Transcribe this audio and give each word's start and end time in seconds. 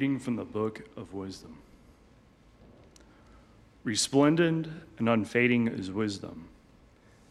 reading 0.00 0.18
from 0.18 0.36
the 0.36 0.44
book 0.46 0.80
of 0.96 1.12
wisdom. 1.12 1.58
Resplendent 3.84 4.66
and 4.96 5.06
unfading 5.06 5.68
is 5.68 5.90
wisdom, 5.90 6.48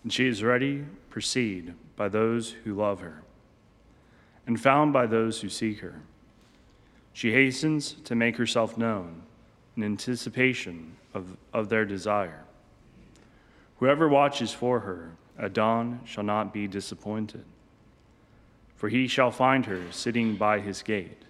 and 0.03 0.13
she 0.13 0.27
is 0.27 0.43
ready, 0.43 0.85
perceived 1.09 1.71
by 1.95 2.07
those 2.07 2.51
who 2.63 2.75
love 2.75 2.99
her, 2.99 3.23
and 4.45 4.61
found 4.61 4.93
by 4.93 5.07
those 5.07 5.41
who 5.41 5.49
seek 5.49 5.79
her. 5.79 5.95
She 7.11 7.33
hastens 7.33 7.93
to 8.03 8.13
make 8.13 8.37
herself 8.37 8.77
known 8.77 9.23
in 9.75 9.81
anticipation 9.81 10.95
of, 11.15 11.37
of 11.51 11.69
their 11.69 11.85
desire. 11.85 12.43
Whoever 13.79 14.07
watches 14.07 14.53
for 14.53 14.81
her 14.81 15.13
at 15.39 15.53
dawn 15.53 16.01
shall 16.05 16.23
not 16.23 16.53
be 16.53 16.67
disappointed, 16.67 17.45
for 18.75 18.89
he 18.89 19.07
shall 19.07 19.31
find 19.31 19.65
her 19.65 19.81
sitting 19.89 20.35
by 20.35 20.59
his 20.59 20.83
gate. 20.83 21.23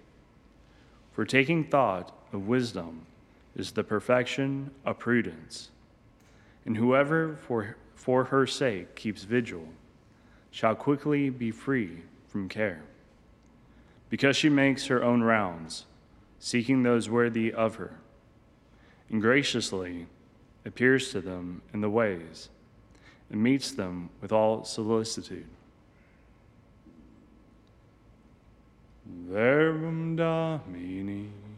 For 1.20 1.26
taking 1.26 1.66
thought 1.66 2.18
of 2.32 2.48
wisdom 2.48 3.06
is 3.54 3.74
the 3.74 3.84
perfection 3.84 4.72
of 4.86 5.00
prudence. 5.00 5.70
And 6.66 6.78
whoever 6.78 7.36
for, 7.36 7.76
for 7.94 8.24
her 8.24 8.48
sake 8.48 8.96
keeps 8.96 9.26
vigil 9.26 9.68
shall 10.50 10.76
quickly 10.76 11.30
be 11.30 11.52
free 11.52 12.04
from 12.30 12.48
care. 12.48 12.84
Because 14.10 14.38
she 14.38 14.48
makes 14.48 14.86
her 14.86 15.04
own 15.04 15.22
rounds, 15.22 15.88
seeking 16.40 16.84
those 16.84 17.10
worthy 17.10 17.52
of 17.52 17.76
her, 17.76 18.00
and 19.10 19.22
graciously 19.22 20.08
appears 20.64 21.12
to 21.12 21.20
them 21.20 21.62
in 21.74 21.82
the 21.82 21.90
ways, 21.90 22.48
and 23.30 23.44
meets 23.44 23.74
them 23.74 24.10
with 24.22 24.32
all 24.32 24.64
solicitude. 24.64 25.48
Verbum 29.30 30.16
Domini. 30.16 31.49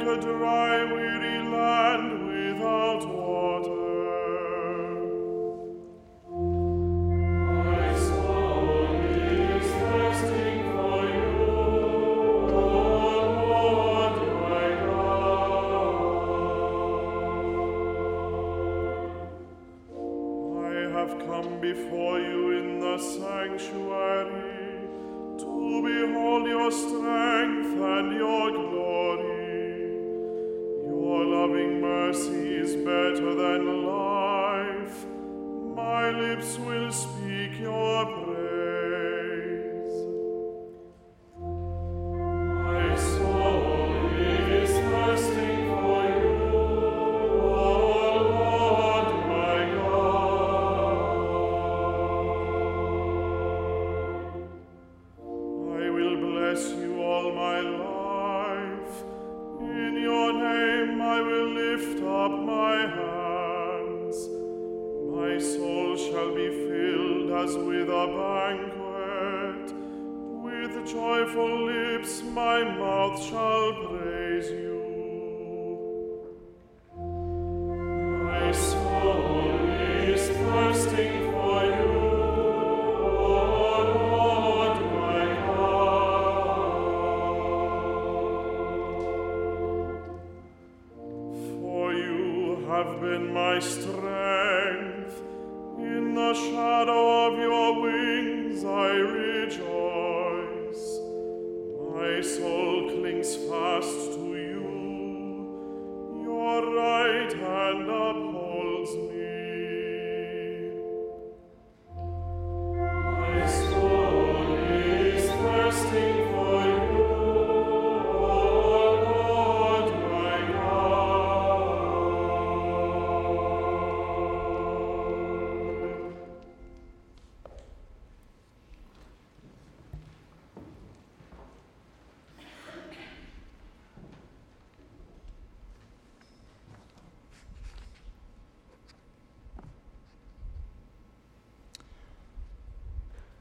A 0.00 0.16
dry, 0.16 0.84
weary 0.90 1.39
Christ 93.60 93.89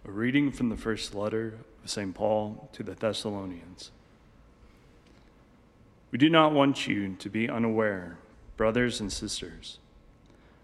A 0.10 0.12
reading 0.12 0.52
from 0.52 0.70
the 0.70 0.76
first 0.76 1.14
letter 1.14 1.54
of 1.84 1.90
St. 1.92 2.16
Paul 2.16 2.68
to 2.74 2.82
the 2.82 2.96
Thessalonians. 2.96 3.92
We 6.10 6.18
do 6.18 6.32
not 6.32 6.52
want 6.52 6.88
you 6.88 7.16
to 7.20 7.30
be 7.30 7.48
unaware, 7.48 8.18
brothers 8.58 9.00
and 9.00 9.14
sisters, 9.14 9.78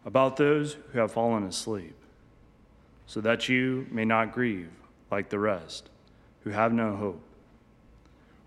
about 0.04 0.38
those 0.38 0.78
who 0.92 0.98
have 0.98 1.12
fallen 1.12 1.44
asleep, 1.44 1.94
so 3.06 3.22
that 3.22 3.48
you 3.48 3.86
may 3.92 4.04
not 4.04 4.34
grieve 4.34 4.72
like 5.12 5.30
the 5.30 5.38
rest 5.38 5.92
who 6.44 6.50
have 6.50 6.74
no 6.74 6.96
hope. 6.96 7.22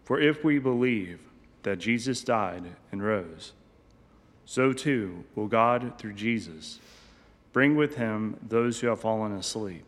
For 0.04 0.20
if 0.20 0.42
we 0.42 0.58
believe 0.58 1.20
that 1.62 1.78
Jesus 1.78 2.24
died 2.24 2.64
and 2.90 3.04
rose, 3.04 3.52
so 4.44 4.72
too 4.72 5.22
will 5.36 5.46
God, 5.46 5.96
through 5.96 6.14
Jesus, 6.14 6.80
bring 7.52 7.76
with 7.76 7.94
him 7.94 8.36
those 8.42 8.80
who 8.80 8.88
have 8.88 9.00
fallen 9.00 9.30
asleep. 9.30 9.84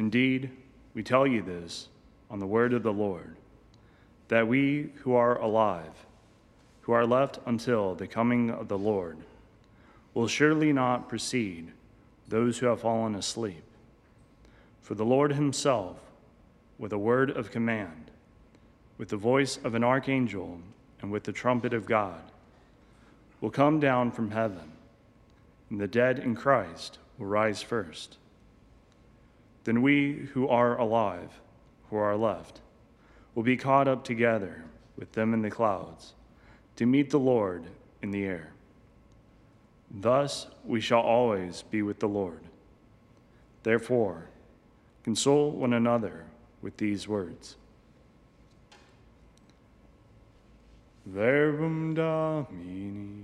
Indeed, 0.00 0.48
we 0.94 1.02
tell 1.02 1.26
you 1.26 1.42
this 1.42 1.88
on 2.30 2.38
the 2.38 2.46
word 2.46 2.72
of 2.72 2.82
the 2.82 2.90
Lord, 2.90 3.36
that 4.28 4.48
we 4.48 4.94
who 5.02 5.12
are 5.12 5.38
alive, 5.38 6.06
who 6.80 6.92
are 6.92 7.04
left 7.04 7.38
until 7.44 7.94
the 7.94 8.06
coming 8.06 8.48
of 8.48 8.68
the 8.68 8.78
Lord, 8.78 9.18
will 10.14 10.26
surely 10.26 10.72
not 10.72 11.10
precede 11.10 11.72
those 12.28 12.56
who 12.56 12.66
have 12.68 12.80
fallen 12.80 13.14
asleep. 13.14 13.62
For 14.80 14.94
the 14.94 15.04
Lord 15.04 15.34
himself, 15.34 15.98
with 16.78 16.94
a 16.94 16.98
word 16.98 17.30
of 17.30 17.50
command, 17.50 18.10
with 18.96 19.10
the 19.10 19.18
voice 19.18 19.58
of 19.62 19.74
an 19.74 19.84
archangel, 19.84 20.62
and 21.02 21.12
with 21.12 21.24
the 21.24 21.32
trumpet 21.32 21.74
of 21.74 21.84
God, 21.84 22.22
will 23.42 23.50
come 23.50 23.78
down 23.78 24.12
from 24.12 24.30
heaven, 24.30 24.72
and 25.68 25.78
the 25.78 25.86
dead 25.86 26.18
in 26.18 26.34
Christ 26.34 26.96
will 27.18 27.26
rise 27.26 27.60
first. 27.60 28.16
Then 29.64 29.82
we 29.82 30.28
who 30.32 30.48
are 30.48 30.78
alive, 30.78 31.40
who 31.90 31.96
are 31.96 32.16
left, 32.16 32.60
will 33.34 33.42
be 33.42 33.56
caught 33.56 33.88
up 33.88 34.04
together 34.04 34.64
with 34.96 35.12
them 35.12 35.34
in 35.34 35.42
the 35.42 35.50
clouds 35.50 36.14
to 36.76 36.86
meet 36.86 37.10
the 37.10 37.18
Lord 37.18 37.64
in 38.02 38.10
the 38.10 38.24
air. 38.24 38.52
Thus 39.90 40.46
we 40.64 40.80
shall 40.80 41.00
always 41.00 41.62
be 41.62 41.82
with 41.82 41.98
the 42.00 42.08
Lord. 42.08 42.40
Therefore, 43.62 44.28
console 45.02 45.50
one 45.50 45.72
another 45.72 46.24
with 46.62 46.76
these 46.76 47.08
words. 47.08 47.56
Verbum 51.06 51.94
Domini. 51.94 53.19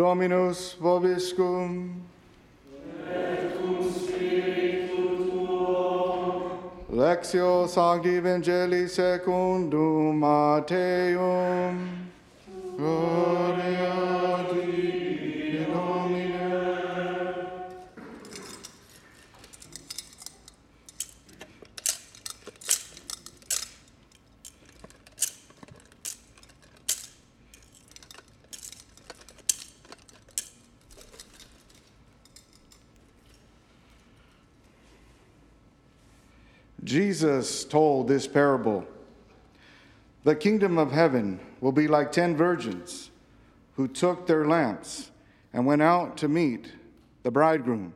Dominus 0.00 0.76
vobiscum. 0.80 1.92
Lectio 6.90 7.66
Sancti 7.68 8.16
Evangelii 8.16 8.88
secundum 8.88 10.18
Matthaeum. 10.18 11.89
Jesus 36.90 37.64
told 37.64 38.08
this 38.08 38.26
parable 38.26 38.84
The 40.24 40.34
kingdom 40.34 40.76
of 40.76 40.90
heaven 40.90 41.38
will 41.60 41.70
be 41.70 41.86
like 41.86 42.10
ten 42.10 42.36
virgins 42.36 43.12
who 43.76 43.86
took 43.86 44.26
their 44.26 44.44
lamps 44.44 45.12
and 45.52 45.64
went 45.64 45.82
out 45.82 46.16
to 46.16 46.26
meet 46.26 46.72
the 47.22 47.30
bridegroom. 47.30 47.94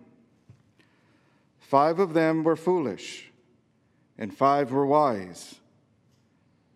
Five 1.59 1.99
of 1.99 2.15
them 2.15 2.45
were 2.45 2.55
foolish, 2.55 3.33
and 4.17 4.33
five 4.33 4.71
were 4.71 4.87
wise. 4.87 5.57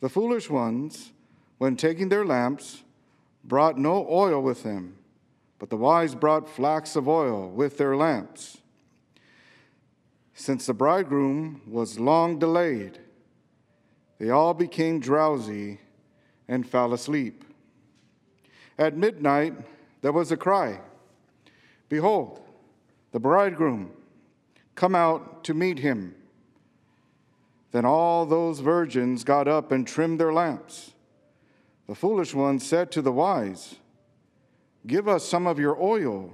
The 0.00 0.08
foolish 0.08 0.50
ones, 0.50 1.12
when 1.58 1.76
taking 1.76 2.08
their 2.08 2.24
lamps, 2.24 2.82
brought 3.44 3.78
no 3.78 4.04
oil 4.10 4.42
with 4.42 4.64
them, 4.64 4.96
but 5.60 5.70
the 5.70 5.76
wise 5.76 6.16
brought 6.16 6.48
flax 6.48 6.96
of 6.96 7.06
oil 7.06 7.48
with 7.48 7.78
their 7.78 7.94
lamps. 7.96 8.58
Since 10.38 10.66
the 10.66 10.72
bridegroom 10.72 11.62
was 11.66 11.98
long 11.98 12.38
delayed, 12.38 13.00
they 14.20 14.30
all 14.30 14.54
became 14.54 15.00
drowsy 15.00 15.80
and 16.46 16.66
fell 16.66 16.94
asleep. 16.94 17.42
At 18.78 18.96
midnight, 18.96 19.54
there 20.00 20.12
was 20.12 20.30
a 20.30 20.36
cry 20.36 20.80
Behold, 21.88 22.40
the 23.10 23.18
bridegroom, 23.18 23.90
come 24.76 24.94
out 24.94 25.42
to 25.42 25.54
meet 25.54 25.80
him. 25.80 26.14
Then 27.72 27.84
all 27.84 28.24
those 28.24 28.60
virgins 28.60 29.24
got 29.24 29.48
up 29.48 29.72
and 29.72 29.84
trimmed 29.84 30.20
their 30.20 30.32
lamps. 30.32 30.92
The 31.88 31.96
foolish 31.96 32.32
ones 32.32 32.64
said 32.64 32.92
to 32.92 33.02
the 33.02 33.12
wise, 33.12 33.74
Give 34.86 35.08
us 35.08 35.24
some 35.24 35.48
of 35.48 35.58
your 35.58 35.76
oil, 35.82 36.32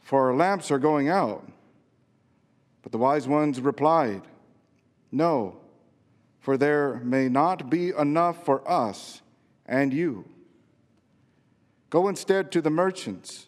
for 0.00 0.30
our 0.30 0.34
lamps 0.34 0.70
are 0.70 0.78
going 0.78 1.10
out. 1.10 1.46
But 2.82 2.92
the 2.92 2.98
wise 2.98 3.28
ones 3.28 3.60
replied, 3.60 4.22
No, 5.12 5.60
for 6.40 6.56
there 6.56 7.00
may 7.04 7.28
not 7.28 7.70
be 7.70 7.90
enough 7.90 8.44
for 8.44 8.68
us 8.68 9.22
and 9.66 9.92
you. 9.92 10.24
Go 11.90 12.08
instead 12.08 12.50
to 12.52 12.62
the 12.62 12.70
merchants 12.70 13.46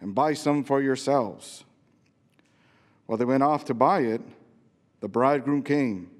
and 0.00 0.14
buy 0.14 0.34
some 0.34 0.64
for 0.64 0.82
yourselves. 0.82 1.64
While 3.06 3.18
they 3.18 3.24
went 3.24 3.42
off 3.42 3.64
to 3.66 3.74
buy 3.74 4.00
it, 4.00 4.22
the 5.00 5.08
bridegroom 5.08 5.62
came, 5.62 6.10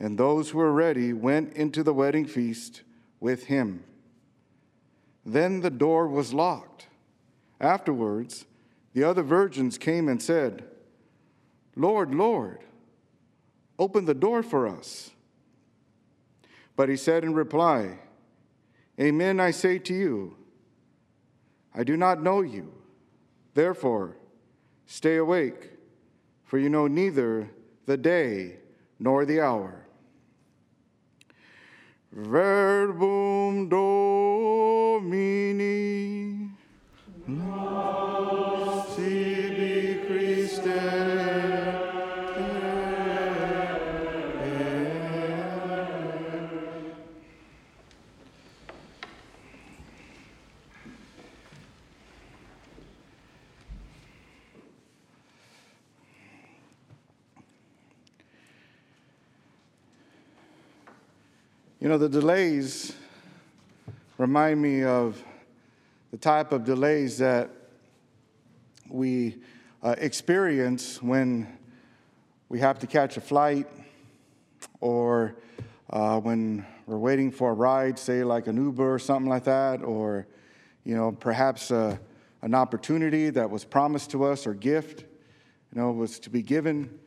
and 0.00 0.16
those 0.16 0.50
who 0.50 0.58
were 0.58 0.72
ready 0.72 1.12
went 1.12 1.52
into 1.54 1.82
the 1.82 1.94
wedding 1.94 2.26
feast 2.26 2.82
with 3.20 3.44
him. 3.44 3.84
Then 5.24 5.60
the 5.60 5.70
door 5.70 6.08
was 6.08 6.32
locked 6.32 6.78
Afterwards, 7.60 8.46
the 8.94 9.04
other 9.04 9.22
virgins 9.22 9.78
came 9.78 10.08
and 10.08 10.22
said, 10.22 10.64
Lord, 11.78 12.12
Lord, 12.12 12.58
open 13.78 14.04
the 14.04 14.12
door 14.12 14.42
for 14.42 14.66
us. 14.66 15.12
But 16.74 16.88
he 16.88 16.96
said 16.96 17.22
in 17.22 17.34
reply, 17.34 18.00
Amen, 19.00 19.38
I 19.38 19.52
say 19.52 19.78
to 19.78 19.94
you, 19.94 20.36
I 21.72 21.84
do 21.84 21.96
not 21.96 22.20
know 22.20 22.42
you. 22.42 22.72
Therefore, 23.54 24.16
stay 24.86 25.16
awake, 25.16 25.70
for 26.44 26.58
you 26.58 26.68
know 26.68 26.88
neither 26.88 27.48
the 27.86 27.96
day 27.96 28.56
nor 28.98 29.24
the 29.24 29.40
hour. 29.40 29.86
Verbum 32.10 33.68
Domini. 33.68 35.28
Sibi 37.26 38.57
You 61.88 61.94
know, 61.94 61.98
the 62.00 62.20
delays 62.20 62.94
remind 64.18 64.60
me 64.60 64.84
of 64.84 65.24
the 66.10 66.18
type 66.18 66.52
of 66.52 66.62
delays 66.66 67.16
that 67.16 67.48
we 68.90 69.36
uh, 69.82 69.94
experience 69.96 71.02
when 71.02 71.48
we 72.50 72.60
have 72.60 72.78
to 72.80 72.86
catch 72.86 73.16
a 73.16 73.22
flight 73.22 73.66
or 74.82 75.36
uh, 75.88 76.20
when 76.20 76.66
we're 76.84 76.98
waiting 76.98 77.30
for 77.30 77.52
a 77.52 77.54
ride, 77.54 77.98
say 77.98 78.22
like 78.22 78.48
an 78.48 78.58
Uber 78.58 78.92
or 78.96 78.98
something 78.98 79.30
like 79.30 79.44
that, 79.44 79.82
or 79.82 80.26
you 80.84 80.94
know, 80.94 81.12
perhaps 81.12 81.70
uh, 81.70 81.96
an 82.42 82.54
opportunity 82.54 83.30
that 83.30 83.48
was 83.48 83.64
promised 83.64 84.10
to 84.10 84.24
us 84.24 84.46
or 84.46 84.52
gift, 84.52 85.06
you 85.72 85.80
know, 85.80 85.90
was 85.90 86.18
to 86.18 86.28
be 86.28 86.42
given, 86.42 86.98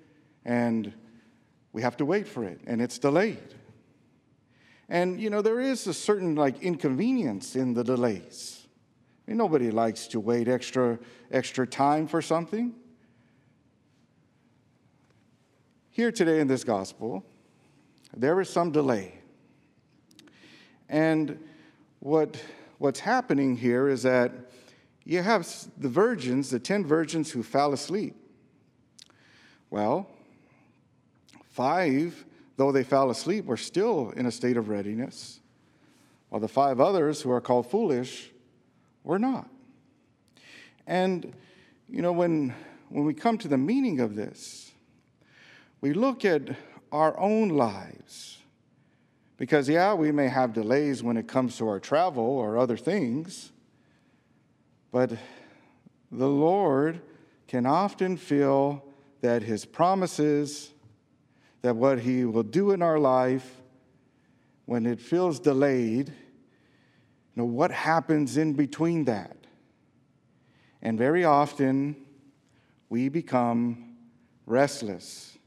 and 0.44 0.92
we 1.72 1.84
have 1.84 1.98
to 1.98 2.04
wait 2.04 2.28
for 2.28 2.44
it, 2.44 2.60
and 2.66 2.82
it's 2.82 2.98
delayed. 2.98 3.61
And, 4.92 5.22
you 5.22 5.30
know, 5.30 5.42
there 5.42 5.62
is 5.62 5.88
a 5.88 5.94
certain 5.94 6.36
like 6.36 6.62
inconvenience 6.62 7.56
in 7.56 7.74
the 7.74 7.82
delays. 7.82 8.68
I 9.26 9.32
mean, 9.32 9.38
nobody 9.38 9.72
likes 9.72 10.06
to 10.08 10.20
wait 10.20 10.50
extra, 10.50 11.00
extra 11.32 11.66
time 11.66 12.08
for 12.08 12.22
something. 12.22 12.76
Here 15.92 16.12
today 16.12 16.42
in 16.42 16.48
this 16.50 16.66
gospel, 16.66 17.24
there 18.18 18.42
is 18.42 18.50
some 18.50 18.74
delay. 18.74 19.14
And 20.90 21.40
what, 22.02 22.44
what's 22.78 23.00
happening 23.00 23.56
here 23.56 23.88
is 23.88 24.04
that 24.04 24.34
you 25.06 25.22
have 25.22 25.48
the 25.78 25.88
virgins, 25.88 26.50
the 26.50 26.60
10 26.60 26.86
virgins 26.86 27.32
who 27.32 27.44
fell 27.44 27.72
asleep. 27.72 28.14
Well, 29.70 30.10
five 31.48 32.26
though 32.58 32.72
they 32.72 32.84
fell 32.84 33.10
asleep, 33.10 33.46
were 33.46 33.58
still 33.58 34.12
in 34.12 34.26
a 34.26 34.32
state 34.32 34.58
of 34.58 34.70
readiness, 34.70 35.40
while 36.30 36.40
the 36.40 36.48
five 36.48 36.80
others 36.80 37.22
who 37.22 37.32
are 37.32 37.42
called 37.42 37.70
foolish 37.70 38.32
were 39.04 39.20
not. 39.20 39.50
And, 40.88 41.34
you 41.90 42.02
know, 42.02 42.12
when, 42.12 42.54
when 42.90 43.06
we 43.06 43.14
come 43.14 43.38
to 43.40 43.48
the 43.48 43.58
meaning 43.58 44.00
of 44.00 44.16
this, 44.16 44.72
we 45.80 45.94
look 45.94 46.24
at 46.26 46.56
our 46.92 47.18
own 47.20 47.50
lives. 47.50 48.38
Because, 49.38 49.68
yeah, 49.68 49.94
we 49.94 50.12
may 50.12 50.28
have 50.28 50.54
delays 50.54 51.02
when 51.02 51.18
it 51.18 51.28
comes 51.28 51.58
to 51.58 51.68
our 51.68 51.80
travel 51.80 52.24
or 52.24 52.58
other 52.58 52.78
things, 52.78 53.52
but 54.92 55.12
the 56.12 56.28
Lord 56.28 57.02
can 57.48 57.66
often 57.66 58.18
feel 58.18 58.86
that 59.22 59.42
His 59.42 59.66
promises 59.66 60.72
that 61.62 61.76
what 61.76 62.00
He 62.00 62.26
will 62.26 62.44
do 62.44 62.72
in 62.72 62.82
our 62.82 63.00
life 63.00 63.62
when 64.66 64.86
it 64.86 65.00
feels 65.00 65.40
delayed, 65.40 66.10
you 66.10 66.16
know, 67.36 67.46
what 67.46 67.72
happens 67.72 68.38
in 68.38 68.54
between 68.54 69.06
that? 69.06 69.38
And 70.82 70.98
very 70.98 71.26
often, 71.26 71.96
we 72.90 73.10
become 73.10 73.96
restless. 74.46 75.38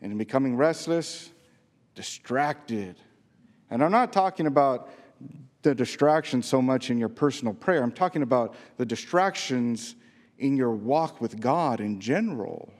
And 0.00 0.12
in 0.12 0.18
becoming 0.18 0.56
restless, 0.56 1.30
distracted. 1.94 2.96
And 3.70 3.82
I'm 3.82 3.92
not 3.92 4.12
talking 4.12 4.46
about 4.46 4.90
the 5.62 5.74
distraction 5.74 6.42
so 6.42 6.60
much 6.60 6.90
in 6.90 6.98
your 6.98 7.08
personal 7.08 7.54
prayer, 7.54 7.82
I'm 7.82 7.92
talking 7.92 8.22
about 8.22 8.54
the 8.76 8.84
distractions 8.84 9.94
in 10.38 10.56
your 10.56 10.72
walk 10.72 11.20
with 11.20 11.40
God 11.40 11.80
in 11.80 12.00
general. 12.00 12.72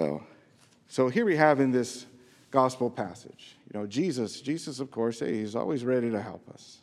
Well, 0.00 0.22
so 0.88 1.10
here 1.10 1.26
we 1.26 1.36
have 1.36 1.60
in 1.60 1.72
this 1.72 2.06
gospel 2.50 2.88
passage, 2.88 3.58
you 3.70 3.78
know, 3.78 3.86
Jesus, 3.86 4.40
Jesus, 4.40 4.80
of 4.80 4.90
course, 4.90 5.20
hey, 5.20 5.40
he's 5.40 5.54
always 5.54 5.84
ready 5.84 6.10
to 6.10 6.22
help 6.22 6.48
us. 6.48 6.78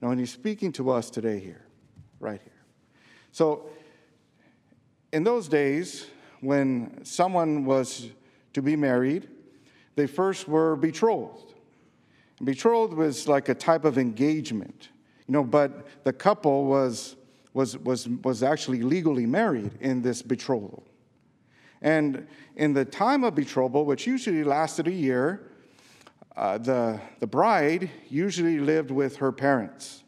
Now, 0.00 0.08
and 0.08 0.18
he's 0.18 0.32
speaking 0.32 0.72
to 0.72 0.88
us 0.88 1.10
today 1.10 1.38
here, 1.38 1.66
right 2.18 2.40
here. 2.42 2.62
So, 3.30 3.66
in 5.12 5.22
those 5.22 5.48
days, 5.48 6.06
when 6.40 7.04
someone 7.04 7.66
was 7.66 8.08
to 8.54 8.62
be 8.62 8.74
married, 8.74 9.28
they 9.94 10.06
first 10.06 10.48
were 10.48 10.76
betrothed. 10.76 11.52
And 12.38 12.46
betrothed 12.46 12.94
was 12.94 13.28
like 13.28 13.50
a 13.50 13.54
type 13.54 13.84
of 13.84 13.98
engagement, 13.98 14.88
you 15.28 15.32
know, 15.32 15.44
but 15.44 16.04
the 16.04 16.12
couple 16.14 16.64
was, 16.64 17.16
was, 17.52 17.76
was, 17.76 18.08
was 18.08 18.42
actually 18.42 18.80
legally 18.80 19.26
married 19.26 19.72
in 19.82 20.00
this 20.00 20.22
betrothal. 20.22 20.84
And 21.82 22.26
in 22.56 22.74
the 22.74 22.84
time 22.84 23.24
of 23.24 23.34
betrothal, 23.34 23.84
which 23.84 24.06
usually 24.06 24.44
lasted 24.44 24.86
a 24.86 24.92
year, 24.92 25.50
uh, 26.36 26.58
the, 26.58 27.00
the 27.18 27.26
bride 27.26 27.90
usually 28.08 28.58
lived 28.58 28.90
with 28.90 29.16
her 29.16 29.32
parents. 29.32 30.04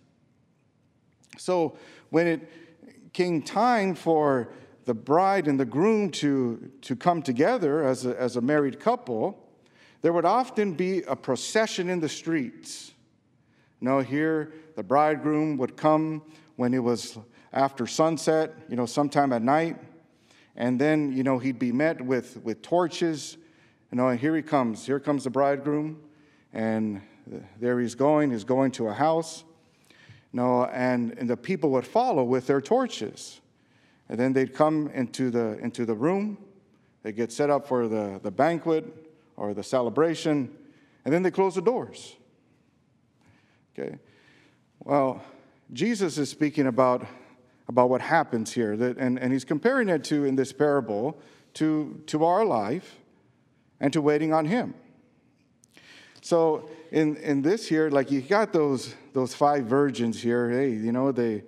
So 1.38 1.76
when 2.10 2.26
it 2.26 3.12
came 3.12 3.42
time 3.42 3.94
for 3.94 4.52
the 4.84 4.94
bride 4.94 5.48
and 5.48 5.58
the 5.58 5.64
groom 5.64 6.10
to, 6.10 6.70
to 6.82 6.96
come 6.96 7.22
together 7.22 7.84
as 7.84 8.06
a, 8.06 8.18
as 8.20 8.36
a 8.36 8.40
married 8.40 8.80
couple, 8.80 9.38
there 10.02 10.12
would 10.12 10.24
often 10.24 10.74
be 10.74 11.02
a 11.02 11.14
procession 11.14 11.88
in 11.88 12.00
the 12.00 12.08
streets. 12.08 12.92
Know, 13.80 13.98
here 13.98 14.52
the 14.76 14.82
bridegroom 14.82 15.56
would 15.56 15.76
come 15.76 16.22
when 16.56 16.72
it 16.72 16.78
was 16.78 17.18
after 17.52 17.86
sunset, 17.86 18.54
you 18.68 18.76
know, 18.76 18.86
sometime 18.86 19.32
at 19.32 19.42
night. 19.42 19.76
And 20.56 20.80
then, 20.80 21.12
you 21.12 21.22
know, 21.22 21.38
he'd 21.38 21.58
be 21.58 21.72
met 21.72 22.00
with, 22.00 22.38
with 22.42 22.62
torches. 22.62 23.36
You 23.90 23.96
know, 23.96 24.08
and 24.08 24.18
oh, 24.18 24.20
here 24.20 24.36
he 24.36 24.42
comes. 24.42 24.84
Here 24.86 25.00
comes 25.00 25.24
the 25.24 25.30
bridegroom. 25.30 26.00
And 26.52 27.00
there 27.58 27.80
he's 27.80 27.94
going. 27.94 28.30
He's 28.30 28.44
going 28.44 28.72
to 28.72 28.88
a 28.88 28.92
house. 28.92 29.44
You 30.32 30.40
know, 30.40 30.64
and, 30.66 31.16
and 31.18 31.28
the 31.28 31.36
people 31.36 31.70
would 31.70 31.86
follow 31.86 32.24
with 32.24 32.46
their 32.46 32.60
torches. 32.60 33.40
And 34.08 34.18
then 34.18 34.32
they'd 34.32 34.54
come 34.54 34.88
into 34.88 35.30
the, 35.30 35.58
into 35.58 35.86
the 35.86 35.94
room. 35.94 36.38
They 37.02 37.12
get 37.12 37.32
set 37.32 37.50
up 37.50 37.66
for 37.66 37.88
the, 37.88 38.20
the 38.22 38.30
banquet 38.30 38.84
or 39.36 39.54
the 39.54 39.62
celebration. 39.62 40.54
And 41.04 41.12
then 41.12 41.22
they 41.22 41.30
close 41.30 41.54
the 41.54 41.62
doors. 41.62 42.14
Okay? 43.72 43.96
Well, 44.80 45.22
Jesus 45.72 46.18
is 46.18 46.28
speaking 46.28 46.66
about 46.66 47.06
about 47.68 47.90
what 47.90 48.00
happens 48.00 48.52
here. 48.52 48.76
That, 48.76 48.96
and, 48.98 49.18
and 49.18 49.32
he's 49.32 49.44
comparing 49.44 49.88
it 49.88 50.04
to, 50.04 50.24
in 50.24 50.36
this 50.36 50.52
parable, 50.52 51.18
to, 51.54 52.02
to 52.06 52.24
our 52.24 52.44
life 52.44 52.96
and 53.80 53.92
to 53.92 54.00
waiting 54.00 54.32
on 54.32 54.46
him. 54.46 54.74
So 56.22 56.68
in, 56.92 57.16
in 57.16 57.42
this 57.42 57.66
here, 57.66 57.90
like 57.90 58.10
you 58.10 58.20
got 58.20 58.52
those, 58.52 58.94
those 59.12 59.34
five 59.34 59.64
virgins 59.64 60.22
here, 60.22 60.50
hey, 60.50 60.70
you 60.70 60.92
know, 60.92 61.10
they, 61.10 61.42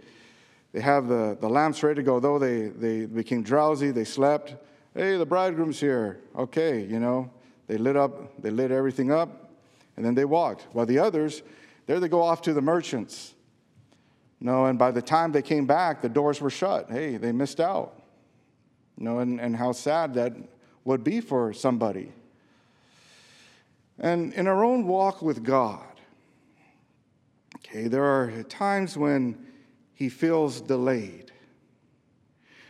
they 0.72 0.80
have 0.80 1.06
the, 1.06 1.38
the 1.40 1.48
lamps 1.48 1.82
ready 1.82 1.96
to 1.96 2.02
go. 2.02 2.18
Though 2.18 2.38
they, 2.38 2.68
they 2.68 3.06
became 3.06 3.42
drowsy, 3.42 3.92
they 3.92 4.04
slept. 4.04 4.56
Hey, 4.94 5.16
the 5.16 5.26
bridegroom's 5.26 5.78
here. 5.78 6.20
Okay, 6.36 6.84
you 6.84 6.98
know, 6.98 7.30
they 7.68 7.78
lit 7.78 7.96
up, 7.96 8.40
they 8.42 8.50
lit 8.50 8.72
everything 8.72 9.12
up, 9.12 9.50
and 9.96 10.04
then 10.04 10.14
they 10.14 10.24
walked. 10.24 10.66
While 10.72 10.86
the 10.86 10.98
others, 10.98 11.42
there 11.86 12.00
they 12.00 12.08
go 12.08 12.22
off 12.22 12.42
to 12.42 12.52
the 12.52 12.62
merchants. 12.62 13.33
No, 14.44 14.66
and 14.66 14.78
by 14.78 14.90
the 14.90 15.00
time 15.00 15.32
they 15.32 15.40
came 15.40 15.64
back, 15.64 16.02
the 16.02 16.08
doors 16.10 16.38
were 16.38 16.50
shut. 16.50 16.90
Hey, 16.90 17.16
they 17.16 17.32
missed 17.32 17.60
out. 17.60 18.02
You 18.98 19.04
know, 19.04 19.20
and, 19.20 19.40
and 19.40 19.56
how 19.56 19.72
sad 19.72 20.12
that 20.14 20.34
would 20.84 21.02
be 21.02 21.22
for 21.22 21.54
somebody. 21.54 22.12
And 23.98 24.34
in 24.34 24.46
our 24.46 24.62
own 24.62 24.86
walk 24.86 25.22
with 25.22 25.42
God, 25.42 25.86
okay, 27.56 27.88
there 27.88 28.04
are 28.04 28.42
times 28.42 28.98
when 28.98 29.46
he 29.94 30.10
feels 30.10 30.60
delayed. 30.60 31.32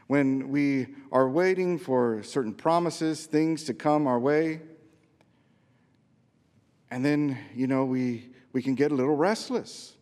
When 0.07 0.51
we 0.51 0.87
are 1.11 1.29
waiting 1.29 1.81
for 1.81 2.23
certain 2.23 2.55
promises, 2.55 3.27
things 3.27 3.65
to 3.65 3.75
come 3.75 4.07
our 4.07 4.21
way, 4.21 4.61
and 6.93 7.05
then, 7.05 7.37
you 7.53 7.67
know, 7.67 7.85
we, 7.85 8.29
we 8.53 8.63
can 8.63 8.77
get 8.77 8.93
a 8.93 8.95
little 8.95 9.17
restless. 9.17 9.95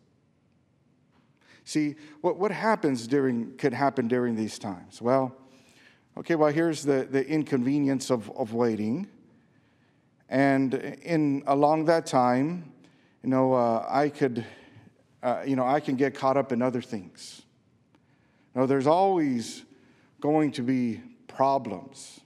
See, 1.65 1.95
what, 2.21 2.37
what 2.37 2.51
happens 2.51 3.07
during, 3.07 3.55
could 3.57 3.73
happen 3.73 4.07
during 4.07 4.35
these 4.35 4.59
times? 4.59 5.01
Well, 5.01 5.35
okay, 6.17 6.35
well, 6.35 6.51
here's 6.51 6.83
the, 6.83 7.07
the 7.09 7.25
inconvenience 7.25 8.09
of, 8.09 8.29
of 8.31 8.53
waiting. 8.53 9.07
And 10.29 10.73
in 10.73 11.43
along 11.47 11.85
that 11.85 12.05
time, 12.05 12.71
you 13.23 13.29
know, 13.29 13.53
uh, 13.53 13.85
I 13.89 14.09
could, 14.09 14.45
uh, 15.21 15.43
you 15.45 15.55
know, 15.55 15.65
I 15.65 15.79
can 15.79 15.95
get 15.95 16.13
caught 16.15 16.37
up 16.37 16.51
in 16.51 16.61
other 16.61 16.81
things. 16.81 17.43
You 18.53 18.61
know, 18.61 18.67
there's 18.67 18.87
always 18.87 19.63
going 20.19 20.51
to 20.53 20.61
be 20.61 21.01
problems, 21.27 22.19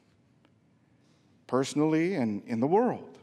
personally 1.48 2.16
and 2.16 2.44
in 2.46 2.60
the 2.60 2.68
world. 2.68 3.17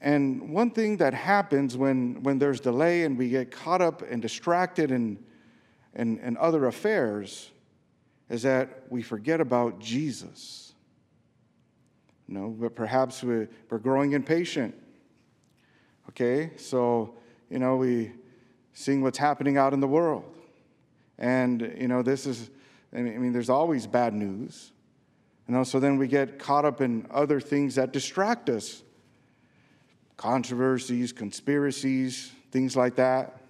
And 0.00 0.50
one 0.50 0.70
thing 0.70 0.98
that 0.98 1.14
happens 1.14 1.76
when, 1.76 2.22
when 2.22 2.38
there's 2.38 2.60
delay 2.60 3.04
and 3.04 3.16
we 3.16 3.28
get 3.30 3.50
caught 3.50 3.80
up 3.80 4.02
and 4.02 4.20
distracted 4.20 4.90
in, 4.90 5.18
in, 5.94 6.18
in 6.18 6.36
other 6.36 6.66
affairs 6.66 7.50
is 8.28 8.42
that 8.42 8.82
we 8.90 9.02
forget 9.02 9.40
about 9.40 9.78
Jesus. 9.78 10.74
You 12.28 12.34
know, 12.34 12.48
but 12.48 12.74
perhaps 12.74 13.22
we, 13.22 13.46
we're 13.70 13.78
growing 13.78 14.12
impatient. 14.12 14.74
Okay, 16.10 16.52
so, 16.56 17.14
you 17.50 17.58
know, 17.58 17.76
we 17.76 18.12
seeing 18.72 19.00
what's 19.00 19.18
happening 19.18 19.56
out 19.56 19.72
in 19.72 19.80
the 19.80 19.88
world. 19.88 20.24
And, 21.18 21.74
you 21.78 21.88
know, 21.88 22.02
this 22.02 22.26
is, 22.26 22.50
I 22.94 23.00
mean, 23.00 23.32
there's 23.32 23.48
always 23.48 23.86
bad 23.86 24.12
news. 24.12 24.72
You 25.48 25.54
know, 25.54 25.64
so 25.64 25.80
then 25.80 25.96
we 25.96 26.08
get 26.08 26.38
caught 26.38 26.64
up 26.64 26.80
in 26.80 27.06
other 27.10 27.40
things 27.40 27.76
that 27.76 27.92
distract 27.92 28.50
us 28.50 28.82
controversies, 30.16 31.12
conspiracies, 31.12 32.32
things 32.50 32.76
like 32.76 32.96
that. 32.96 33.40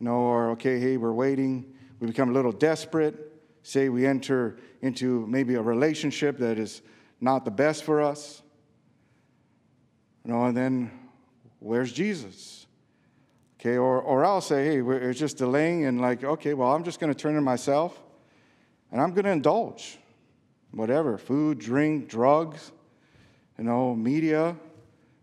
You 0.00 0.06
know, 0.06 0.16
or, 0.16 0.50
okay, 0.50 0.78
hey, 0.78 0.96
we're 0.96 1.12
waiting. 1.12 1.72
We 2.00 2.06
become 2.08 2.30
a 2.30 2.32
little 2.32 2.52
desperate. 2.52 3.32
Say 3.62 3.88
we 3.88 4.06
enter 4.06 4.58
into 4.82 5.26
maybe 5.26 5.54
a 5.54 5.62
relationship 5.62 6.38
that 6.38 6.58
is 6.58 6.82
not 7.20 7.44
the 7.44 7.50
best 7.50 7.84
for 7.84 8.02
us. 8.02 8.42
You 10.24 10.32
know, 10.32 10.44
and 10.44 10.56
then 10.56 10.90
where's 11.60 11.92
Jesus? 11.92 12.66
Okay, 13.60 13.76
or, 13.78 14.00
or 14.00 14.24
I'll 14.24 14.42
say, 14.42 14.66
hey, 14.66 14.82
we're 14.82 15.14
just 15.14 15.38
delaying, 15.38 15.86
and 15.86 16.00
like, 16.00 16.22
okay, 16.22 16.52
well, 16.52 16.72
I'm 16.72 16.84
just 16.84 17.00
going 17.00 17.12
to 17.12 17.18
turn 17.18 17.34
to 17.34 17.40
myself 17.40 17.98
and 18.94 19.02
I'm 19.02 19.10
going 19.10 19.24
to 19.24 19.32
indulge 19.32 19.98
whatever 20.70 21.18
food, 21.18 21.58
drink, 21.58 22.08
drugs, 22.08 22.70
you 23.58 23.64
know, 23.64 23.92
media. 23.94 24.56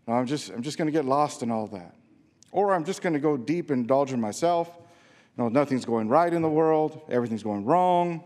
No, 0.06 0.14
I'm 0.14 0.26
just, 0.26 0.50
I'm 0.50 0.62
just 0.62 0.78
going 0.78 0.86
to 0.86 0.92
get 0.92 1.04
lost 1.04 1.42
in 1.42 1.50
all 1.50 1.66
that. 1.68 1.94
Or 2.50 2.74
I'm 2.74 2.84
just 2.84 3.02
going 3.02 3.14
to 3.14 3.20
go 3.20 3.36
deep 3.36 3.70
and 3.70 3.82
indulge 3.82 4.12
in 4.12 4.20
myself. 4.20 4.78
No, 5.36 5.48
nothing's 5.48 5.84
going 5.84 6.08
right 6.08 6.32
in 6.32 6.42
the 6.42 6.50
world, 6.50 7.00
everything's 7.08 7.42
going 7.42 7.64
wrong. 7.64 8.22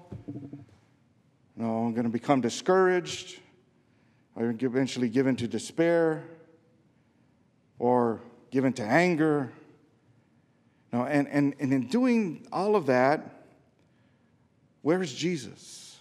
No, 1.56 1.84
I'm 1.84 1.94
going 1.94 2.04
to 2.04 2.10
become 2.10 2.40
discouraged. 2.40 3.40
Or 4.34 4.50
eventually 4.50 5.08
give 5.08 5.26
in 5.26 5.36
to 5.36 5.48
despair 5.48 6.24
or 7.78 8.20
give 8.50 8.64
in 8.64 8.72
to 8.74 8.82
anger. 8.82 9.50
No, 10.92 11.04
and, 11.04 11.26
and, 11.28 11.54
and 11.58 11.72
in 11.72 11.86
doing 11.88 12.46
all 12.52 12.76
of 12.76 12.86
that, 12.86 13.44
where's 14.82 15.14
Jesus? 15.14 15.98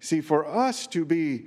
See, 0.00 0.20
for 0.20 0.46
us 0.46 0.86
to 0.88 1.04
be 1.04 1.46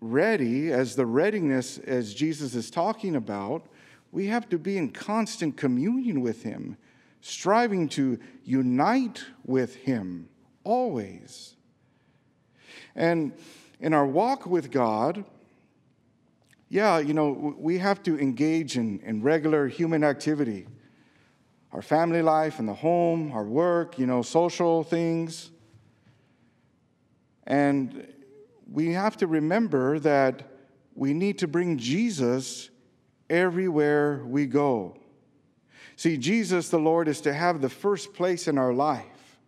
ready, 0.00 0.72
as 0.72 0.96
the 0.96 1.06
readiness 1.06 1.78
as 1.78 2.14
Jesus 2.14 2.54
is 2.54 2.70
talking 2.70 3.16
about, 3.16 3.66
we 4.12 4.26
have 4.26 4.48
to 4.48 4.58
be 4.58 4.76
in 4.76 4.90
constant 4.90 5.56
communion 5.56 6.20
with 6.20 6.42
Him, 6.42 6.76
striving 7.20 7.88
to 7.90 8.18
unite 8.44 9.24
with 9.44 9.76
Him 9.76 10.28
always. 10.64 11.54
And 12.96 13.32
in 13.78 13.94
our 13.94 14.06
walk 14.06 14.46
with 14.46 14.70
God, 14.70 15.24
yeah, 16.68 16.98
you 16.98 17.14
know, 17.14 17.54
we 17.58 17.78
have 17.78 18.02
to 18.04 18.18
engage 18.18 18.76
in, 18.76 19.00
in 19.00 19.22
regular 19.22 19.68
human 19.68 20.04
activity 20.04 20.66
our 21.72 21.82
family 21.82 22.20
life 22.20 22.58
and 22.58 22.68
the 22.68 22.74
home, 22.74 23.30
our 23.32 23.44
work, 23.44 23.96
you 23.96 24.04
know, 24.04 24.22
social 24.22 24.82
things. 24.82 25.50
And 27.46 28.06
we 28.70 28.92
have 28.92 29.16
to 29.18 29.26
remember 29.26 29.98
that 29.98 30.48
we 30.94 31.12
need 31.12 31.38
to 31.38 31.48
bring 31.48 31.76
Jesus 31.76 32.70
everywhere 33.28 34.24
we 34.24 34.46
go. 34.46 34.96
See, 35.96 36.16
Jesus 36.16 36.68
the 36.68 36.78
Lord 36.78 37.08
is 37.08 37.20
to 37.22 37.32
have 37.32 37.60
the 37.60 37.68
first 37.68 38.14
place 38.14 38.48
in 38.48 38.58
our 38.58 38.72
life, 38.72 39.38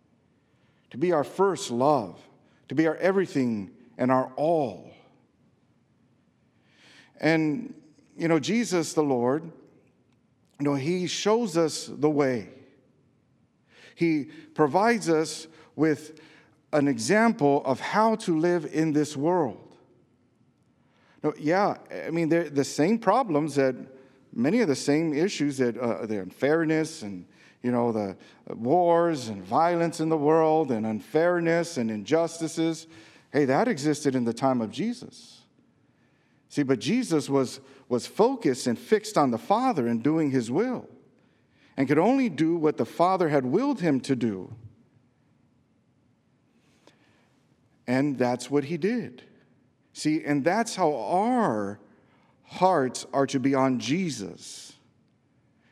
to 0.91 0.97
be 0.97 1.11
our 1.11 1.23
first 1.23 1.71
love, 1.71 2.19
to 2.67 2.75
be 2.75 2.85
our 2.85 2.97
everything 2.97 3.71
and 3.97 4.11
our 4.11 4.31
all. 4.35 4.91
And, 7.19 7.73
you 8.17 8.27
know, 8.27 8.39
Jesus 8.39 8.93
the 8.93 9.03
Lord, 9.03 9.43
you 10.59 10.65
know, 10.65 10.75
He 10.75 11.07
shows 11.07 11.57
us 11.57 11.89
the 11.91 12.09
way. 12.09 12.49
He 13.95 14.25
provides 14.53 15.09
us 15.09 15.47
with 15.75 16.19
an 16.73 16.87
example 16.87 17.61
of 17.65 17.79
how 17.79 18.15
to 18.15 18.37
live 18.37 18.69
in 18.73 18.93
this 18.93 19.15
world. 19.15 19.77
No, 21.23 21.33
yeah, 21.39 21.77
I 22.05 22.09
mean, 22.09 22.27
they're 22.27 22.49
the 22.49 22.65
same 22.65 22.99
problems 22.99 23.55
that 23.55 23.75
many 24.33 24.59
of 24.59 24.67
the 24.67 24.75
same 24.75 25.13
issues 25.13 25.57
that 25.57 25.77
uh, 25.77 26.05
the 26.05 26.19
unfairness 26.19 27.03
and 27.03 27.25
you 27.61 27.71
know 27.71 27.93
the 27.93 28.17
wars 28.55 29.29
and 29.29 29.41
violence 29.41 30.01
in 30.01 30.09
the 30.09 30.17
world 30.17 30.71
and 30.71 30.85
unfairness 30.85 31.77
and 31.77 31.89
injustices. 31.89 32.87
Hey, 33.31 33.45
that 33.45 33.67
existed 33.67 34.15
in 34.15 34.25
the 34.25 34.33
time 34.33 34.59
of 34.59 34.69
Jesus. 34.69 35.41
See, 36.49 36.63
but 36.63 36.79
Jesus 36.79 37.29
was 37.29 37.61
was 37.87 38.05
focused 38.05 38.67
and 38.67 38.77
fixed 38.77 39.17
on 39.17 39.31
the 39.31 39.37
Father 39.37 39.87
and 39.87 40.03
doing 40.03 40.31
His 40.31 40.51
will, 40.51 40.89
and 41.77 41.87
could 41.87 41.99
only 41.99 42.27
do 42.27 42.57
what 42.57 42.77
the 42.77 42.85
Father 42.85 43.29
had 43.29 43.45
willed 43.45 43.79
him 43.79 44.01
to 44.01 44.15
do. 44.15 44.53
And 47.87 48.17
that's 48.17 48.49
what 48.49 48.65
he 48.65 48.77
did. 48.77 49.23
See, 49.93 50.23
and 50.23 50.43
that's 50.43 50.75
how 50.75 50.93
our 50.95 51.79
hearts 52.45 53.05
are 53.13 53.27
to 53.27 53.39
be 53.39 53.53
on 53.55 53.79
Jesus, 53.79 54.73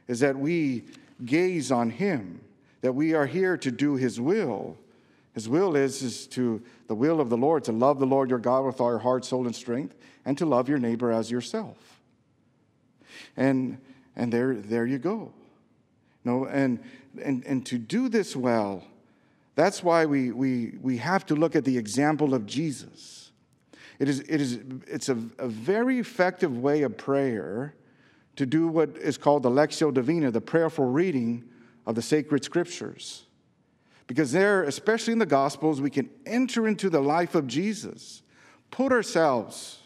is 0.08 0.19
that 0.19 0.38
we 0.38 0.84
gaze 1.26 1.71
on 1.71 1.89
him, 1.89 2.41
that 2.82 2.93
we 2.93 3.13
are 3.13 3.26
here 3.26 3.58
to 3.58 3.71
do 3.71 3.95
his 3.95 4.19
will. 4.19 4.78
His 5.34 5.47
will 5.47 5.76
is, 5.76 6.02
is 6.02 6.28
to 6.28 6.62
the 6.88 6.95
will 6.95 7.21
of 7.21 7.30
the 7.30 7.38
Lord, 7.38 7.63
to 7.65 7.71
love 7.71 8.00
the 8.00 8.06
Lord 8.06 8.30
your 8.30 8.39
God 8.39 8.65
with 8.65 8.82
all 8.82 8.89
your 8.89 9.00
heart, 9.00 9.24
soul, 9.26 9.45
and 9.45 9.56
strength, 9.56 9.95
and 10.26 10.38
to 10.38 10.45
love 10.45 10.67
your 10.67 10.80
neighbor 10.80 11.12
as 11.12 11.32
yourself. 11.32 11.78
And 13.38 13.78
and 14.15 14.32
there, 14.32 14.56
there 14.56 14.86
you 14.86 14.97
go. 14.97 15.32
No, 16.24 16.45
and, 16.45 16.80
and, 17.21 17.43
and 17.45 17.65
to 17.67 17.78
do 17.78 18.10
this 18.10 18.36
well, 18.36 18.84
that's 19.62 19.84
why 19.84 20.08
we, 20.08 20.32
we, 20.32 20.74
we 20.82 20.97
have 20.97 21.24
to 21.28 21.36
look 21.36 21.56
at 21.56 21.65
the 21.65 21.78
example 21.78 22.34
of 22.34 22.47
Jesus. 22.47 23.32
It 24.00 24.10
is, 24.10 24.21
it 24.21 24.41
is, 24.41 24.60
it's 24.88 25.08
a, 25.08 25.17
a 25.38 25.47
very 25.47 26.00
effective 26.00 26.58
way 26.58 26.82
of 26.82 26.97
prayer 26.97 27.76
to 28.38 28.47
do 28.47 28.67
what 28.67 28.97
is 28.97 29.19
called 29.19 29.43
the 29.43 29.52
Lectio 29.52 29.93
Divina, 29.93 30.32
the 30.32 30.41
prayerful 30.41 30.86
reading 30.86 31.43
of 31.86 31.93
the 31.93 32.02
sacred 32.02 32.43
scriptures. 32.43 33.26
Because 34.08 34.32
there, 34.32 34.63
especially 34.63 35.13
in 35.13 35.19
the 35.19 35.28
Gospels, 35.28 35.80
we 35.80 35.91
can 35.91 36.10
enter 36.26 36.67
into 36.67 36.89
the 36.89 37.00
life 37.00 37.36
of 37.36 37.45
Jesus, 37.45 38.24
put 38.71 38.91
ourselves 38.91 39.78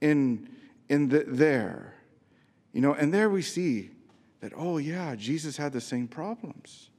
in, 0.00 0.48
in 0.88 1.08
the, 1.08 1.24
there. 1.26 1.94
You 2.72 2.80
know, 2.80 2.94
and 2.94 3.12
there 3.12 3.28
we 3.28 3.42
see 3.42 3.90
that, 4.40 4.52
oh, 4.54 4.78
yeah, 4.78 5.16
Jesus 5.16 5.56
had 5.56 5.72
the 5.72 5.80
same 5.80 6.06
problems. 6.06 6.89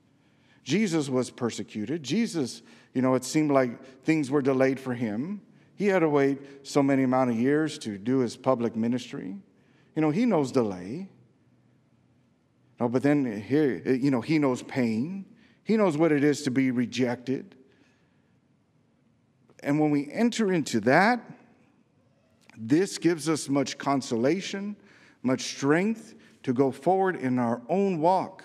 Jesus 0.63 1.09
was 1.09 1.31
persecuted. 1.31 2.03
Jesus, 2.03 2.61
you 2.93 3.01
know, 3.01 3.15
it 3.15 3.23
seemed 3.23 3.51
like 3.51 4.03
things 4.03 4.29
were 4.29 4.41
delayed 4.41 4.79
for 4.79 4.93
him. 4.93 5.41
He 5.75 5.87
had 5.87 5.99
to 5.99 6.09
wait 6.09 6.67
so 6.67 6.83
many 6.83 7.03
amount 7.03 7.31
of 7.31 7.35
years 7.35 7.79
to 7.79 7.97
do 7.97 8.19
his 8.19 8.37
public 8.37 8.75
ministry. 8.75 9.35
You 9.95 10.01
know, 10.01 10.11
he 10.11 10.25
knows 10.25 10.51
delay. 10.51 11.09
No, 12.79 12.87
but 12.87 13.03
then 13.03 13.41
here, 13.41 13.81
you 13.85 14.11
know, 14.11 14.21
he 14.21 14.39
knows 14.39 14.63
pain. 14.63 15.25
He 15.63 15.77
knows 15.77 15.97
what 15.97 16.11
it 16.11 16.23
is 16.23 16.43
to 16.43 16.51
be 16.51 16.71
rejected. 16.71 17.55
And 19.63 19.79
when 19.79 19.91
we 19.91 20.11
enter 20.11 20.51
into 20.51 20.79
that, 20.81 21.21
this 22.57 22.97
gives 22.97 23.27
us 23.29 23.49
much 23.49 23.77
consolation, 23.77 24.75
much 25.23 25.41
strength 25.41 26.15
to 26.43 26.53
go 26.53 26.71
forward 26.71 27.15
in 27.15 27.39
our 27.39 27.61
own 27.69 27.99
walk. 27.99 28.43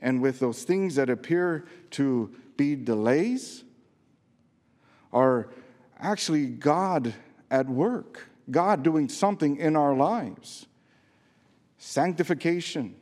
And 0.00 0.20
with 0.22 0.40
those 0.40 0.64
things 0.64 0.94
that 0.94 1.10
appear 1.10 1.66
to 1.92 2.34
be 2.56 2.74
delays, 2.74 3.64
are 5.12 5.50
actually 5.98 6.46
God 6.46 7.14
at 7.50 7.68
work, 7.68 8.28
God 8.50 8.82
doing 8.82 9.08
something 9.08 9.56
in 9.56 9.76
our 9.76 9.94
lives. 9.94 10.66
Sanctification, 11.78 12.94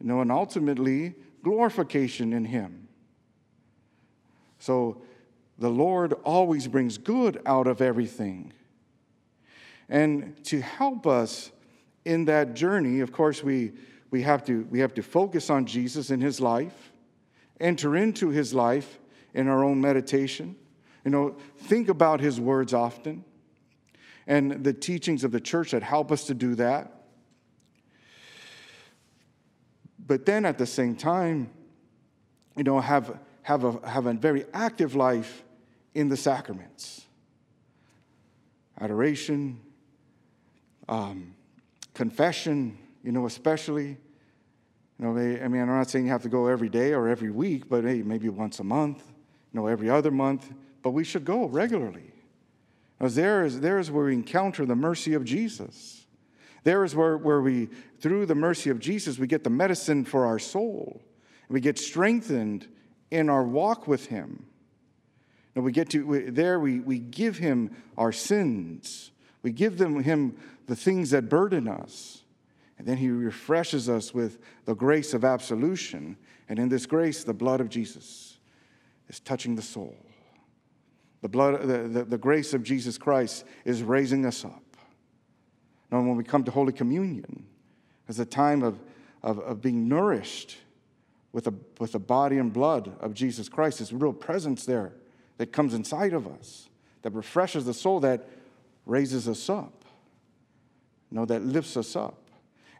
you 0.00 0.06
know, 0.06 0.20
and 0.20 0.30
ultimately 0.30 1.14
glorification 1.42 2.32
in 2.32 2.44
Him. 2.44 2.88
So 4.58 5.02
the 5.58 5.70
Lord 5.70 6.12
always 6.24 6.68
brings 6.68 6.98
good 6.98 7.40
out 7.46 7.66
of 7.66 7.80
everything. 7.80 8.52
And 9.88 10.42
to 10.44 10.60
help 10.60 11.06
us 11.06 11.50
in 12.04 12.26
that 12.26 12.54
journey, 12.54 13.00
of 13.00 13.12
course, 13.12 13.42
we, 13.42 13.72
we, 14.10 14.22
have 14.22 14.44
to, 14.46 14.66
we 14.70 14.80
have 14.80 14.94
to 14.94 15.02
focus 15.02 15.50
on 15.50 15.66
Jesus 15.66 16.10
and 16.10 16.22
his 16.22 16.40
life, 16.40 16.92
enter 17.60 17.96
into 17.96 18.28
his 18.30 18.54
life 18.54 18.98
in 19.34 19.48
our 19.48 19.64
own 19.64 19.80
meditation. 19.80 20.56
You 21.04 21.10
know, 21.10 21.36
think 21.58 21.88
about 21.88 22.20
his 22.20 22.40
words 22.40 22.74
often 22.74 23.24
and 24.26 24.64
the 24.64 24.72
teachings 24.72 25.24
of 25.24 25.30
the 25.30 25.40
church 25.40 25.70
that 25.70 25.82
help 25.82 26.10
us 26.10 26.24
to 26.24 26.34
do 26.34 26.54
that. 26.56 26.92
But 30.06 30.26
then 30.26 30.44
at 30.44 30.58
the 30.58 30.66
same 30.66 30.96
time, 30.96 31.50
you 32.56 32.64
know, 32.64 32.80
have, 32.80 33.18
have, 33.42 33.64
a, 33.64 33.88
have 33.88 34.06
a 34.06 34.12
very 34.14 34.44
active 34.52 34.94
life 34.94 35.44
in 35.94 36.08
the 36.08 36.16
sacraments 36.16 37.02
adoration, 38.78 39.58
um, 40.86 41.34
confession, 41.94 42.76
you 43.06 43.12
know, 43.12 43.24
especially. 43.24 43.96
You 44.98 45.04
know, 45.04 45.14
they, 45.14 45.42
I 45.42 45.48
mean, 45.48 45.62
I'm 45.62 45.68
not 45.68 45.88
saying 45.88 46.06
you 46.06 46.10
have 46.10 46.22
to 46.22 46.28
go 46.28 46.48
every 46.48 46.68
day 46.68 46.92
or 46.92 47.08
every 47.08 47.30
week, 47.30 47.68
but 47.68 47.84
hey, 47.84 48.02
maybe 48.02 48.28
once 48.28 48.58
a 48.60 48.64
month, 48.64 49.02
you 49.52 49.60
know, 49.60 49.66
every 49.66 49.88
other 49.88 50.10
month, 50.10 50.52
but 50.82 50.90
we 50.90 51.04
should 51.04 51.24
go 51.24 51.46
regularly. 51.46 52.12
Because 52.98 53.14
there 53.14 53.44
is, 53.44 53.60
there 53.60 53.78
is 53.78 53.90
where 53.90 54.06
we 54.06 54.14
encounter 54.14 54.64
the 54.64 54.74
mercy 54.74 55.14
of 55.14 55.24
Jesus. 55.24 56.06
There 56.64 56.82
is 56.82 56.96
where, 56.96 57.16
where 57.18 57.42
we, 57.42 57.68
through 58.00 58.26
the 58.26 58.34
mercy 58.34 58.70
of 58.70 58.80
Jesus, 58.80 59.18
we 59.18 59.26
get 59.26 59.44
the 59.44 59.50
medicine 59.50 60.04
for 60.04 60.26
our 60.26 60.38
soul. 60.38 61.02
We 61.48 61.60
get 61.60 61.78
strengthened 61.78 62.66
in 63.10 63.28
our 63.28 63.44
walk 63.44 63.86
with 63.86 64.06
Him. 64.06 64.46
And 65.54 65.62
we 65.62 65.72
get 65.72 65.90
to 65.90 66.06
we, 66.06 66.18
there, 66.30 66.58
we, 66.58 66.80
we 66.80 66.98
give 66.98 67.36
Him 67.36 67.70
our 67.96 68.12
sins. 68.12 69.12
We 69.42 69.52
give 69.52 69.78
them, 69.78 70.02
Him 70.02 70.36
the 70.66 70.74
things 70.74 71.10
that 71.10 71.28
burden 71.28 71.68
us. 71.68 72.22
And 72.78 72.86
then 72.86 72.96
He 72.96 73.08
refreshes 73.08 73.88
us 73.88 74.12
with 74.12 74.38
the 74.64 74.74
grace 74.74 75.14
of 75.14 75.24
absolution. 75.24 76.16
And 76.48 76.58
in 76.58 76.68
this 76.68 76.86
grace, 76.86 77.24
the 77.24 77.34
blood 77.34 77.60
of 77.60 77.68
Jesus 77.68 78.38
is 79.08 79.20
touching 79.20 79.54
the 79.54 79.62
soul. 79.62 79.96
The, 81.22 81.28
blood, 81.28 81.62
the, 81.62 81.88
the, 81.88 82.04
the 82.04 82.18
grace 82.18 82.54
of 82.54 82.62
Jesus 82.62 82.98
Christ 82.98 83.44
is 83.64 83.82
raising 83.82 84.26
us 84.26 84.44
up. 84.44 84.62
Now, 85.90 85.98
when 85.98 86.16
we 86.16 86.24
come 86.24 86.44
to 86.44 86.50
Holy 86.50 86.72
Communion, 86.72 87.46
as 88.08 88.18
a 88.18 88.24
time 88.24 88.62
of, 88.62 88.78
of, 89.22 89.38
of 89.40 89.60
being 89.60 89.88
nourished 89.88 90.58
with 91.32 91.44
the, 91.44 91.52
with 91.78 91.92
the 91.92 91.98
body 91.98 92.38
and 92.38 92.52
blood 92.52 92.92
of 93.00 93.14
Jesus 93.14 93.48
Christ, 93.48 93.78
there's 93.78 93.92
real 93.92 94.12
presence 94.12 94.64
there 94.64 94.92
that 95.38 95.52
comes 95.52 95.74
inside 95.74 96.12
of 96.12 96.26
us, 96.26 96.68
that 97.02 97.12
refreshes 97.12 97.64
the 97.64 97.74
soul, 97.74 98.00
that 98.00 98.28
raises 98.84 99.28
us 99.28 99.50
up, 99.50 99.84
you 101.10 101.18
know, 101.18 101.24
that 101.24 101.42
lifts 101.42 101.76
us 101.76 101.96
up. 101.96 102.25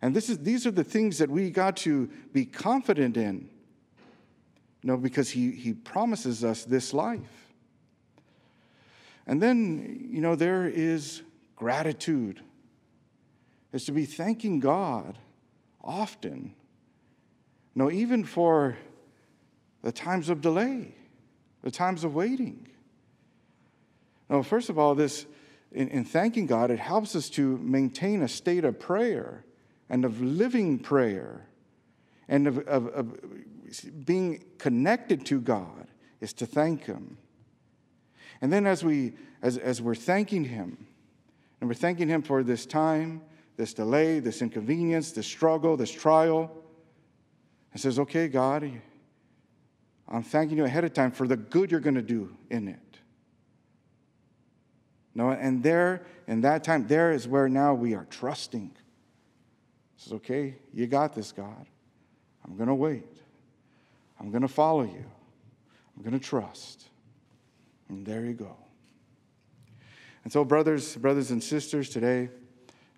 And 0.06 0.14
this 0.14 0.30
is, 0.30 0.38
these 0.38 0.68
are 0.68 0.70
the 0.70 0.84
things 0.84 1.18
that 1.18 1.28
we 1.28 1.50
got 1.50 1.78
to 1.78 2.08
be 2.32 2.44
confident 2.46 3.16
in, 3.16 3.50
know, 4.84 4.96
because 4.96 5.30
he, 5.30 5.50
he 5.50 5.72
promises 5.72 6.44
us 6.44 6.62
this 6.62 6.94
life. 6.94 7.50
And 9.26 9.42
then, 9.42 10.06
you 10.08 10.20
know, 10.20 10.36
there 10.36 10.68
is 10.68 11.22
gratitude. 11.56 12.40
Is 13.72 13.84
to 13.86 13.92
be 13.92 14.04
thanking 14.04 14.60
God 14.60 15.18
often. 15.82 16.54
Know, 17.74 17.90
even 17.90 18.22
for 18.22 18.76
the 19.82 19.90
times 19.90 20.28
of 20.28 20.40
delay, 20.40 20.94
the 21.62 21.72
times 21.72 22.04
of 22.04 22.14
waiting. 22.14 22.68
Now, 24.30 24.42
first 24.42 24.70
of 24.70 24.78
all, 24.78 24.94
this 24.94 25.26
in, 25.72 25.88
in 25.88 26.04
thanking 26.04 26.46
God, 26.46 26.70
it 26.70 26.78
helps 26.78 27.16
us 27.16 27.28
to 27.30 27.58
maintain 27.58 28.22
a 28.22 28.28
state 28.28 28.64
of 28.64 28.78
prayer 28.78 29.42
and 29.88 30.04
of 30.04 30.20
living 30.20 30.78
prayer 30.78 31.46
and 32.28 32.46
of, 32.46 32.58
of, 32.58 32.86
of 32.88 34.04
being 34.04 34.44
connected 34.58 35.24
to 35.26 35.40
God 35.40 35.88
is 36.20 36.32
to 36.34 36.46
thank 36.46 36.84
Him. 36.84 37.18
And 38.40 38.52
then 38.52 38.66
as, 38.66 38.84
we, 38.84 39.14
as, 39.42 39.58
as 39.58 39.80
we're 39.80 39.94
thanking 39.94 40.44
Him, 40.44 40.86
and 41.60 41.68
we're 41.68 41.74
thanking 41.74 42.08
Him 42.08 42.22
for 42.22 42.42
this 42.42 42.66
time, 42.66 43.22
this 43.56 43.72
delay, 43.72 44.20
this 44.20 44.42
inconvenience, 44.42 45.12
this 45.12 45.26
struggle, 45.26 45.76
this 45.76 45.90
trial, 45.90 46.50
and 47.72 47.80
says, 47.80 47.98
okay, 47.98 48.28
God, 48.28 48.70
I'm 50.08 50.22
thanking 50.22 50.58
you 50.58 50.64
ahead 50.64 50.84
of 50.84 50.92
time 50.92 51.10
for 51.10 51.26
the 51.26 51.36
good 51.36 51.70
you're 51.70 51.80
going 51.80 51.94
to 51.94 52.02
do 52.02 52.36
in 52.50 52.68
it. 52.68 52.80
No, 55.14 55.30
and 55.30 55.62
there, 55.62 56.04
in 56.26 56.42
that 56.42 56.62
time, 56.62 56.86
there 56.86 57.10
is 57.10 57.26
where 57.26 57.48
now 57.48 57.72
we 57.72 57.94
are 57.94 58.04
trusting. 58.10 58.72
Says, 59.96 60.12
okay, 60.14 60.56
you 60.72 60.86
got 60.86 61.14
this, 61.14 61.32
God. 61.32 61.66
I'm 62.44 62.56
going 62.56 62.68
to 62.68 62.74
wait. 62.74 63.16
I'm 64.20 64.30
going 64.30 64.42
to 64.42 64.48
follow 64.48 64.82
you. 64.82 65.04
I'm 65.96 66.02
going 66.02 66.18
to 66.18 66.24
trust. 66.24 66.84
And 67.88 68.06
there 68.06 68.24
you 68.24 68.34
go. 68.34 68.56
And 70.24 70.32
so, 70.32 70.44
brothers, 70.44 70.96
brothers 70.96 71.30
and 71.30 71.42
sisters, 71.42 71.88
today, 71.88 72.28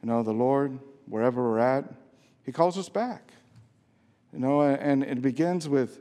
you 0.03 0.09
know, 0.09 0.23
the 0.23 0.33
Lord, 0.33 0.79
wherever 1.07 1.43
we're 1.43 1.59
at, 1.59 1.85
He 2.45 2.53
calls 2.53 2.79
us 2.79 2.89
back. 2.89 3.33
You 4.33 4.39
know, 4.39 4.63
and 4.63 5.03
it 5.03 5.23
begins 5.23 5.69
with, 5.69 6.01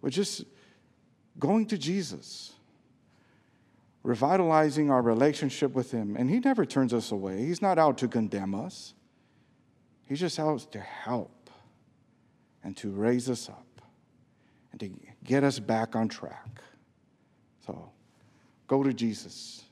with 0.00 0.12
just 0.12 0.44
going 1.38 1.66
to 1.66 1.78
Jesus, 1.78 2.52
revitalizing 4.02 4.90
our 4.90 5.02
relationship 5.02 5.72
with 5.72 5.90
Him. 5.90 6.16
And 6.16 6.30
He 6.30 6.40
never 6.40 6.64
turns 6.64 6.92
us 6.94 7.10
away. 7.10 7.44
He's 7.44 7.62
not 7.62 7.78
out 7.78 7.98
to 7.98 8.08
condemn 8.08 8.54
us, 8.54 8.94
He's 10.14 10.20
just 10.20 10.36
to 10.70 10.78
help 10.78 11.50
and 12.62 12.76
to 12.76 12.90
raise 12.90 13.28
us 13.28 13.48
up 13.48 13.82
and 14.70 14.78
to 14.78 14.88
get 15.24 15.42
us 15.42 15.58
back 15.58 15.96
on 15.96 16.08
track. 16.08 16.60
So, 17.66 17.90
Go 18.68 18.84
to 18.84 18.92
Jesus 18.92 19.64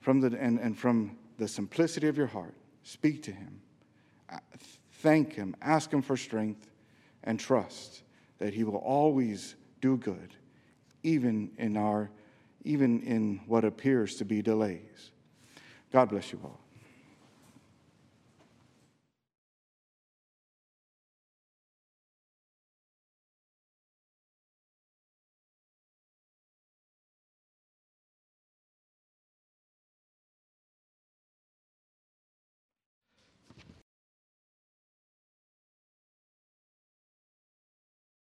from 0.00 0.20
the, 0.20 0.38
and, 0.38 0.58
and 0.58 0.78
from 0.78 1.16
the 1.38 1.48
simplicity 1.48 2.08
of 2.08 2.18
your 2.18 2.26
heart. 2.26 2.54
Speak 2.82 3.22
to 3.22 3.32
him. 3.32 3.62
Thank 5.00 5.32
him. 5.32 5.56
Ask 5.62 5.90
him 5.90 6.02
for 6.02 6.18
strength 6.18 6.70
and 7.22 7.40
trust 7.40 8.02
that 8.36 8.52
he 8.52 8.64
will 8.64 8.76
always 8.76 9.54
do 9.80 9.96
good, 9.96 10.34
even 11.02 11.50
in, 11.56 11.78
our, 11.78 12.10
even 12.64 13.02
in 13.02 13.40
what 13.46 13.64
appears 13.64 14.16
to 14.16 14.26
be 14.26 14.42
delays. 14.42 15.10
God 15.90 16.10
bless 16.10 16.32
you 16.32 16.40
all. 16.44 16.63